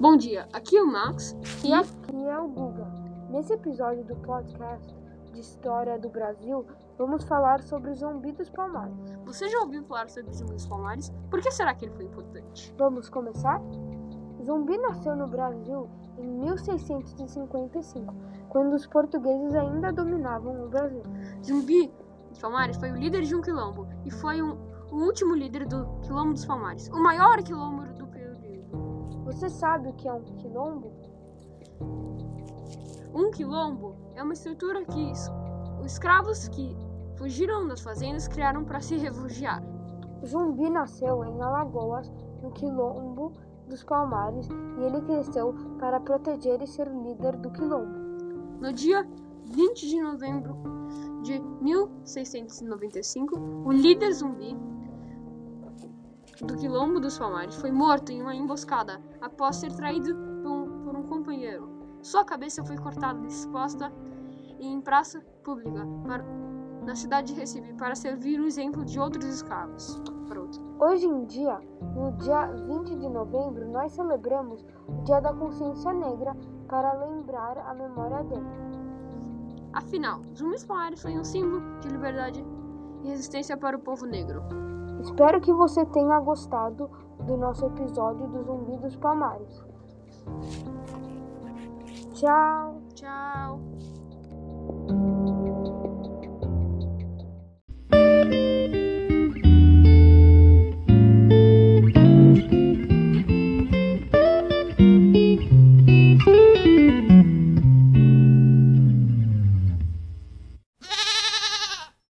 Bom 0.00 0.16
dia, 0.16 0.48
aqui 0.52 0.76
é 0.76 0.82
o 0.82 0.86
Max 0.86 1.36
e 1.64 1.72
aqui 1.72 2.16
é 2.26 2.38
o 2.38 2.48
Guga. 2.48 2.86
Nesse 3.30 3.52
episódio 3.52 4.04
do 4.04 4.16
podcast 4.16 4.96
de 5.32 5.40
História 5.40 5.98
do 5.98 6.08
Brasil, 6.08 6.66
vamos 6.96 7.22
falar 7.24 7.62
sobre 7.62 7.92
o 7.92 7.94
Zumbi 7.94 8.32
dos 8.32 8.50
Palmares. 8.50 8.96
Você 9.24 9.48
já 9.48 9.60
ouviu 9.60 9.84
falar 9.84 10.08
sobre 10.08 10.32
o 10.32 10.34
Zumbi 10.34 10.54
dos 10.54 10.66
Palmares? 10.66 11.12
Por 11.30 11.40
que 11.40 11.50
será 11.52 11.74
que 11.74 11.84
ele 11.84 11.94
foi 11.94 12.06
importante? 12.06 12.74
Vamos 12.76 13.08
começar? 13.08 13.62
Zumbi 14.44 14.76
nasceu 14.78 15.14
no 15.14 15.28
Brasil 15.28 15.88
em 16.18 16.26
1655, 16.26 18.14
quando 18.48 18.74
os 18.74 18.86
portugueses 18.86 19.54
ainda 19.54 19.92
dominavam 19.92 20.64
o 20.64 20.68
Brasil. 20.68 21.02
Zumbi 21.44 21.92
dos 22.30 22.38
Palmares 22.40 22.76
foi 22.76 22.90
o 22.90 22.96
líder 22.96 23.22
de 23.22 23.34
um 23.34 23.40
quilombo 23.40 23.86
e 24.04 24.10
foi 24.10 24.42
um, 24.42 24.58
o 24.90 24.96
último 25.04 25.34
líder 25.34 25.66
do 25.66 25.86
Quilombo 26.02 26.32
dos 26.32 26.44
Palmares, 26.44 26.88
o 26.88 26.98
maior 27.00 27.42
quilombo 27.42 27.84
do. 27.94 28.07
Você 29.28 29.50
sabe 29.50 29.90
o 29.90 29.92
que 29.92 30.08
é 30.08 30.12
um 30.12 30.22
quilombo? 30.22 30.90
Um 33.14 33.30
quilombo 33.30 33.94
é 34.14 34.22
uma 34.22 34.32
estrutura 34.32 34.82
que 34.86 35.12
os 35.12 35.84
escravos 35.84 36.48
que 36.48 36.74
fugiram 37.16 37.68
das 37.68 37.82
fazendas 37.82 38.26
criaram 38.26 38.64
para 38.64 38.80
se 38.80 38.96
refugiar. 38.96 39.62
Zumbi 40.26 40.70
nasceu 40.70 41.22
em 41.24 41.42
Alagoas, 41.42 42.10
no 42.42 42.50
quilombo 42.52 43.34
dos 43.68 43.84
Palmares, 43.84 44.48
e 44.78 44.82
ele 44.82 45.02
cresceu 45.02 45.54
para 45.78 46.00
proteger 46.00 46.62
e 46.62 46.66
ser 46.66 46.88
líder 46.88 47.36
do 47.36 47.50
quilombo. 47.50 47.98
No 48.62 48.72
dia 48.72 49.06
20 49.44 49.88
de 49.88 50.00
novembro 50.00 50.56
de 51.22 51.38
1695, 51.60 53.38
o 53.66 53.72
líder 53.72 54.10
zumbi 54.10 54.56
do 56.42 56.56
Quilombo 56.56 57.00
dos 57.00 57.18
Palmares 57.18 57.56
foi 57.56 57.72
morto 57.72 58.12
em 58.12 58.22
uma 58.22 58.34
emboscada 58.34 59.00
após 59.20 59.56
ser 59.56 59.72
traído 59.72 60.14
por 60.42 60.50
um, 60.50 60.82
por 60.84 60.96
um 60.96 61.02
companheiro. 61.02 61.68
Sua 62.00 62.24
cabeça 62.24 62.64
foi 62.64 62.76
cortada 62.76 63.20
e 63.24 63.28
exposta 63.28 63.92
em 64.60 64.80
praça 64.80 65.20
pública 65.42 65.86
para, 66.06 66.24
na 66.84 66.94
cidade 66.94 67.32
de 67.34 67.40
Recife 67.40 67.72
para 67.74 67.94
servir 67.94 68.40
o 68.40 68.46
exemplo 68.46 68.84
de 68.84 68.98
outros 69.00 69.24
escravos. 69.24 70.00
Hoje 70.78 71.06
em 71.06 71.24
dia, 71.24 71.58
no 71.96 72.12
dia 72.18 72.46
20 72.46 72.96
de 72.96 73.08
novembro, 73.08 73.68
nós 73.68 73.92
celebramos 73.92 74.64
o 74.86 75.02
Dia 75.02 75.20
da 75.20 75.32
Consciência 75.32 75.92
Negra 75.92 76.36
para 76.68 76.92
lembrar 76.92 77.58
a 77.58 77.74
memória 77.74 78.22
dele. 78.22 78.46
Afinal, 79.72 80.22
Zumbi 80.36 80.64
Palmares 80.64 81.02
foi 81.02 81.18
um 81.18 81.24
símbolo 81.24 81.80
de 81.80 81.88
liberdade 81.88 82.44
e 83.02 83.08
resistência 83.08 83.56
para 83.56 83.76
o 83.76 83.80
povo 83.80 84.06
negro. 84.06 84.40
Espero 85.08 85.40
que 85.40 85.52
você 85.52 85.86
tenha 85.86 86.20
gostado 86.20 86.90
do 87.20 87.36
nosso 87.38 87.64
episódio 87.64 88.26
do 88.28 88.44
Zumbi 88.44 88.76
dos 88.76 88.94
Palmares. 88.96 89.64
Tchau. 92.12 92.82
Tchau. 92.94 93.67